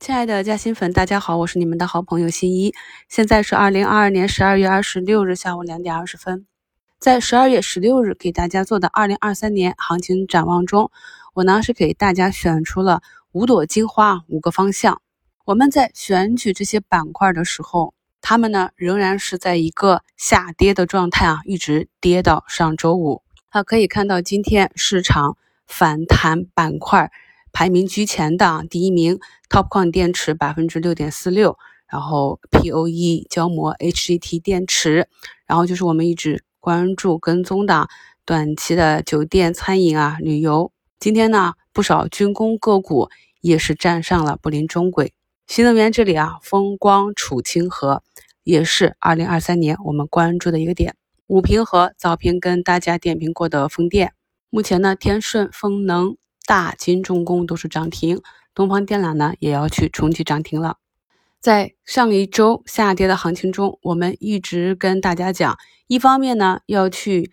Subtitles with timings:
[0.00, 2.72] 亲爱的嘉兴粉，大家好，我是你们的好朋友新一。
[3.10, 6.46] 现在是二零二二年十二月二十六日下午两点二十分。
[6.98, 10.90] 在十二月十六日给大家做的二零二三年行情展望中，
[11.34, 13.02] 我呢是给大家选出了
[13.32, 15.02] 五朵金花五个方向。
[15.44, 17.92] 我们在选取这些板块的时候，
[18.22, 23.20] 它们呢仍然是在一个下跌的状态啊，一直跌到上周五。
[23.50, 25.36] 啊，可以看到今天市场
[25.66, 27.12] 反弹板块。
[27.52, 31.58] 排名居前的第一名，TOPCon 电池百分之六点四六，
[31.88, 35.08] 然后 POE 胶膜 HGT 电池，
[35.46, 37.88] 然后就是我们一直关注跟踪的
[38.24, 40.72] 短期的酒店、餐饮啊、旅游。
[40.98, 43.08] 今天呢，不少军工个股
[43.40, 45.12] 也是站上了布林中轨。
[45.46, 48.02] 新能源这里啊，风光储氢核
[48.44, 50.94] 也是二零二三年我们关注的一个点。
[51.26, 54.12] 五平和早评跟大家点评过的风电，
[54.50, 56.16] 目前呢，天顺风能。
[56.50, 58.20] 大金重工都是涨停，
[58.56, 60.78] 东方电缆呢也要去冲击涨停了。
[61.38, 67.30] 在上一周下跌的行情中，我们一直跟大家讲，一方面呢要去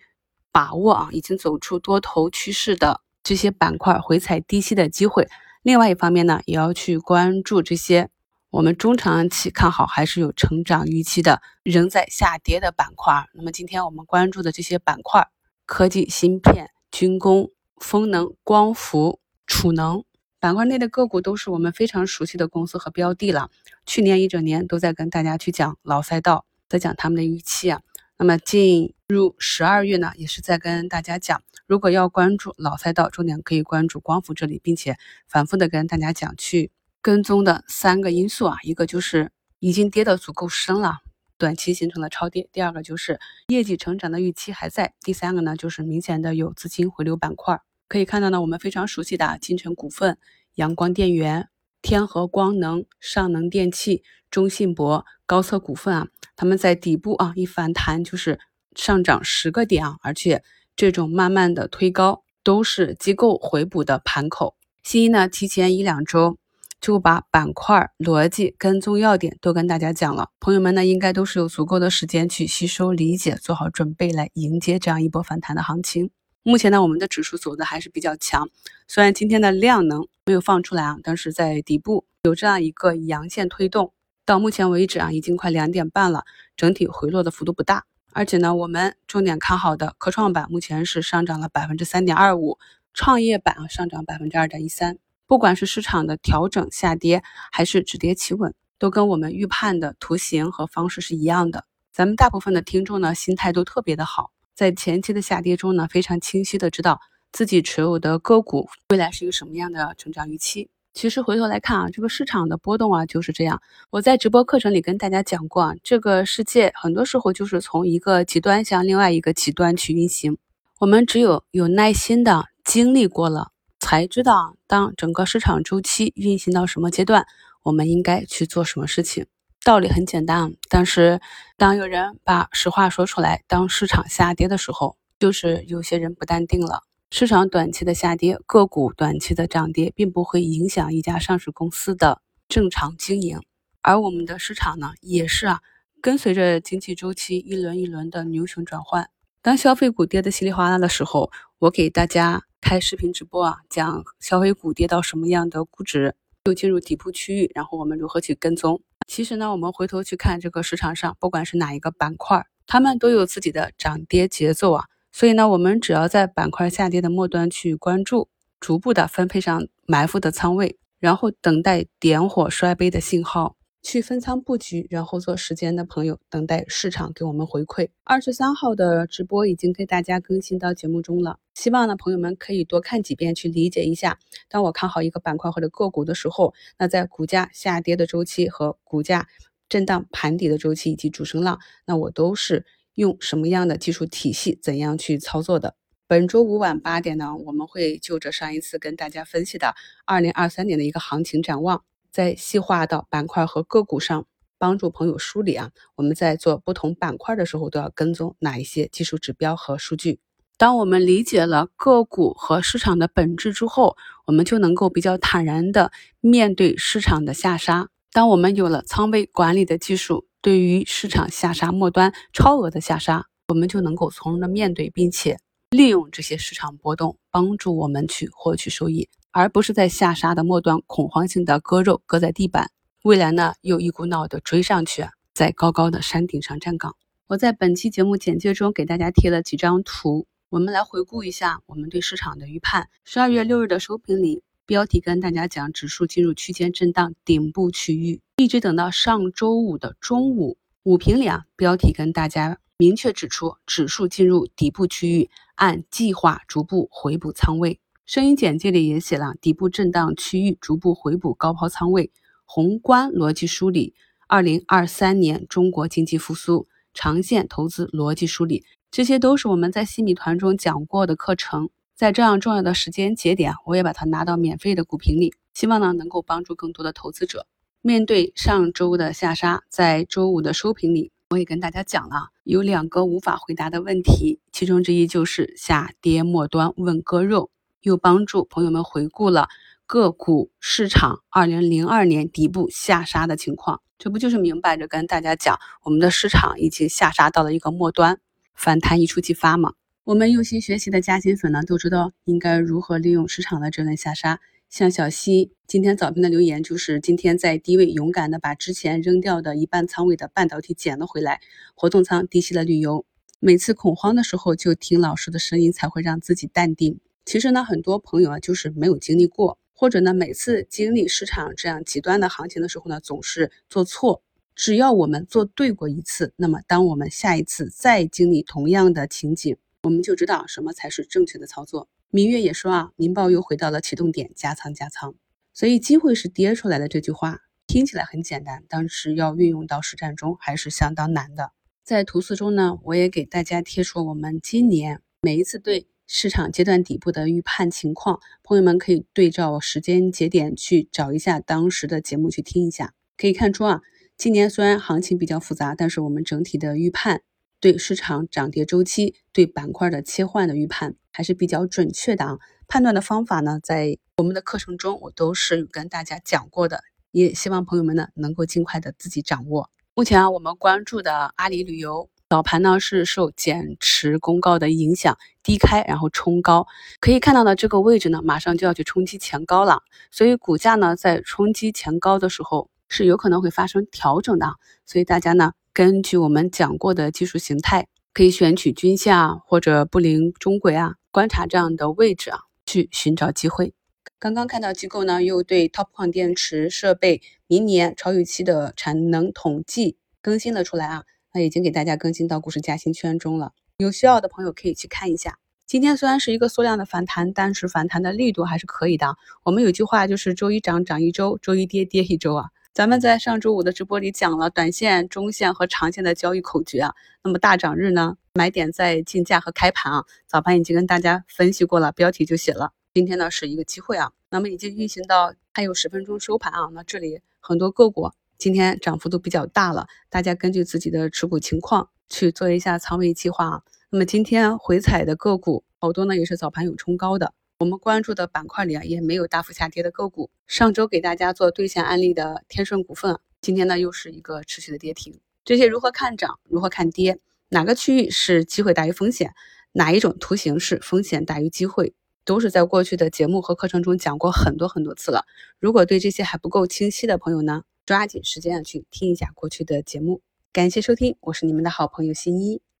[0.52, 5.26] 把握啊已经走出多头趋势的这些板块回踩低吸的机会，
[5.64, 8.10] 另外一方面呢也要去关注这些
[8.50, 13.24] 我们中长期看好还是有成长预期的仍在下跌的板块。
[13.34, 15.26] 那么今天我们关注的这些板块，
[15.66, 17.50] 科技芯片、军工。
[17.80, 20.04] 风能、光伏、储能
[20.40, 23.50] 板块内的个股都是我们非常熟悉的公司和标的了。
[23.86, 27.80] 去年一整年都在跟大家去讲老赛道，在讲他们的预期啊。
[28.18, 40.98] 那么进入十二月呢，也是在跟大家讲，如果要关注老赛道，重点可以关注光伏这里，并且反复的跟大家讲去跟踪的三个因素啊，一个就是已经跌得足够深了。
[41.36, 47.60] 短期形成了超跌，第二个就是业绩成长的预期还在，第三个呢就是明显的有资金回流板块。
[47.88, 50.18] 可以看到呢，我们非常熟悉的金城股份、
[50.54, 51.48] 阳光电源、
[51.82, 58.38] 天合光能、上能电器、中信博、高策股份啊，他们在底部啊一反弹就是
[58.76, 60.44] 上涨十个点啊，而且
[60.76, 64.54] 这种慢慢的推高都是机构回补的盘口。
[64.82, 66.38] 新一呢提前一两周。
[66.80, 76.12] 就把板块逻辑、跟踪要点都跟大家讲了，朋友们呢应该都是有足够的时间去吸收、理解，做好准备来迎接这样一波反弹的行情。
[76.48, 78.48] 目前呢，我们的指数走的还是比较强，
[78.86, 83.92] 虽然今天的量能没有放出来啊，但是在底部有这样一个阳线推动，
[84.24, 86.24] 到目前为止啊，已经快两点半了，
[86.56, 92.58] 整体回落的幅度不大，而且呢，我们重点看好的科创板目前是上涨了百分之三点二五，
[92.94, 94.96] 创业板啊上涨百分之二点一三。
[95.26, 97.22] 不管是市场的调整下跌，
[97.52, 101.66] 还是止跌企稳，都跟我们预判的图形和方式是一样的。
[101.92, 110.68] 咱们大部分的听众呢，心态都特别的好，在前期的下跌中呢，非常清晰的知道自己持有的个股未来是一个什么样的成长预期。
[110.94, 113.62] 其实回头来看啊，这个市场的波动啊就是这样。
[113.90, 120.36] 我在直播课程里跟大家讲过啊，这个世界很多时候就是从一个极端向另外一个极端去运行。
[120.80, 123.52] 我们只有有耐心的经历过了。
[123.78, 127.24] 才知道，当整个市场周期运行到什么阶段，
[127.62, 129.26] 我们应该去做什么事情。
[129.64, 131.20] 道理很简单，但是
[131.56, 136.84] 当有人把实话说出来，当市场下跌的时候，就是有些人不淡定了。
[137.10, 143.40] 市场短期的下跌，个股短期的涨跌，并不会影响一家上市公司的正常经营。
[143.82, 145.60] 而我们的市场呢，也是啊，
[146.00, 149.10] 跟随着经济周期一轮一轮的牛熊转换。
[149.42, 152.44] 当消费股跌得稀里哗啦的时候，我给大家。
[152.60, 158.82] 开视频直播啊，讲消费股跌到什么样的估值，又进入底部区域，然后我们如何去跟踪？
[159.08, 164.84] 其实呢，我们回头去看这个市场上，不管是哪一个板块，他们都有自己的涨跌节奏啊。
[165.10, 168.28] 所以呢，我们只要在板块下跌的末端去关注，
[168.60, 173.56] 逐步的分配上埋伏的仓位，然后等待点火摔杯的信号。
[173.82, 177.88] 去分仓布局，然后做时间的朋友，等待市场给我们回馈。
[178.04, 184.18] 二十三号的直播已经给大家更新到节目中了，希望呢朋友们可以多看几遍，去理解一下。
[184.48, 189.28] 当我看好一个板块或者个股的时候，那在股价下跌的周期和股价
[189.68, 195.76] 震荡盘底的周期以及主升浪，那我都是用什么样的技术体系，怎样去操作的？
[196.06, 201.84] 本周五晚八点呢，我们会就着上一次跟大家分析的二零二三年的一个行情展望。
[202.18, 204.26] 在细化到板块和个股上，
[204.58, 205.70] 帮助朋友梳理啊。
[205.94, 210.18] 我们在做不同板块的时候，都要跟踪哪一些技术指标和数据。
[210.56, 217.88] 当我们理解了个股和市场的本质之后，我们就能够比较坦然的面对市场的下杀。
[218.10, 225.38] 当我们有了仓位管理的技术，对于市场下杀末端超额的下杀，我们就能够从容的面对，并且
[225.70, 229.08] 利用这些市场波动，帮助我们去获取收益。
[229.38, 232.72] 而不是在下杀的末端恐慌性的割肉，割在地板。
[233.04, 236.96] 未来呢，又一股脑的追上去，在高高的山顶上站岗。
[237.28, 242.88] 我在本期节目简介中给大家贴了几张图，我们来回顾一下我们对市场的预判。
[243.04, 257.78] 十二月六日的收评里，标题跟大家讲指数进入区间震荡顶部区域，一直等到上周五的中午，午评里啊，标题跟大家明确指出指数进入底部区域，按计划逐步回补仓位。
[258.08, 262.10] 声音简介里也写了底部震荡区域逐步回补高抛仓位。
[262.46, 263.92] 宏观逻辑梳理，
[264.26, 271.68] 二零二三年中国经济复苏，长线投资逻辑梳理，这些都是我们在新米团中讲过的课程。
[271.94, 277.46] 在这样重要的时间节点，我也把它拿到免费的股评里，希望呢能够帮助更多的投资者。
[277.82, 287.50] 面对上周的下杀，在周五的收评里，我也跟大家讲了有两个无法回答的问题，其中之一就是下跌末端问割肉，
[287.82, 289.48] 又帮助朋友们回顾了。
[289.86, 298.20] 个股市场二零零二年底部下杀的情况，这不就是明摆着跟大家讲，我们的市场已经下杀到了一个末端，
[298.54, 299.72] 反弹一触即发吗？
[300.04, 304.40] 我们用心学习的嘉兴粉呢，都知道应该如何利用市场的这轮下杀。
[304.68, 311.40] 像小西今天早评的留言就是，今天在低位勇敢的把之前扔掉的一半仓位的半导体捡了回来，
[311.74, 313.06] 活动仓低吸了旅游。
[313.40, 317.00] 每次恐慌的时候，就听老师的声音，才会让自己淡定。
[317.28, 319.58] 其实呢，很多朋友啊，就是没有经历过。
[319.74, 324.22] 或者呢，每次经历市场这样极端的行情的时候呢，总是做错。
[324.54, 331.86] 只要我们做对过一次，那么当我们下一次再经历同样的情景，我们就知道什么才是正确的操作。
[332.10, 335.14] 明月也说啊，民报又回到了启动点，加仓加仓。
[335.52, 341.52] 所以机会是跌出来的这句话听起来很简单，但是要运用到实战中还是相当难的。
[341.84, 345.88] 在图四中呢，我也给大家贴出我们今年每一次对。
[346.10, 353.82] 市场阶段底部的预判情况，朋友们可以对照时间节点去找一下当时的节目去听一下，可以看出啊，
[354.16, 357.20] 今年虽然行情比较复杂，但是我们整体的预判
[357.60, 362.38] 对市场涨跌周期、对板块的切换的预判还是比较准确的啊。
[362.66, 369.68] 判断的方法呢，在我们的课程中我都是跟大家讲过的，也希望朋友们呢能够尽快的自己掌握。
[369.94, 372.08] 目前啊，我们关注的阿里旅游。
[372.28, 376.66] 早盘呢是受减持公告的影响低开，然后冲高，
[377.00, 379.80] 可以看到呢这个位置呢马上就要去冲击前高了，
[380.10, 384.46] 所以股价呢在冲击前高的时候是有可能会发生调整的，
[384.84, 393.72] 所以大家呢根据我们讲过的技术形态，可以选取均线啊或者布林中轨啊，观察这样的位置啊去寻找机会。
[394.18, 401.04] 刚刚看到机构呢又对 TOPCon 电池设备明年超预期的产能统计更新了出来啊。
[401.38, 405.38] 那已经给大家更新到股市加薪圈中了，有需要的朋友可以去看一下。
[405.68, 409.14] 今天虽然是一个缩量的反弹，但是反弹的力度还是可以的。
[409.44, 412.46] 我们有句话就是周一涨涨一周，周一跌跌一周啊。
[412.72, 416.94] 咱们在上周五的直播里讲了短线、中线和长线的交易口诀啊。
[417.22, 420.04] 那么大涨日呢，买点在竞价和开盘啊。
[420.26, 422.72] 早盘已经跟大家分析过了，标题就写了。
[422.92, 424.10] 今天呢是一个机会啊。
[424.28, 426.68] 那么已经运行到还有十分钟收盘啊。
[426.72, 428.10] 那这里很多个股。
[428.38, 433.62] 今天涨幅都比较大了，大家根据自己的持股情况去做一下仓位计划啊。
[433.90, 437.34] 那么今天回踩的个股好多呢，也是早盘有冲高的。
[437.58, 440.30] 我们关注的板块里啊，也没有大幅下跌的个股。
[440.46, 445.18] 上周给大家做兑现案例的天顺股份，今天呢又是一个持续的跌停。
[445.44, 447.18] 这些如何看涨，如何看跌，
[447.48, 449.34] 哪个区域是机会大于风险，
[449.72, 451.92] 哪一种图形是风险大于机会，
[452.24, 455.24] 都是在过去的节目和课程中讲过很多很多次了。
[455.58, 457.64] 如果对这些还不够清晰的朋友呢？
[457.88, 460.20] 抓紧时间去听一下过去的节目，
[460.52, 462.60] 感谢收听，我是你们的好朋友新一。